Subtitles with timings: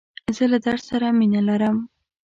[0.35, 1.77] زه له درس سره مینه لرم.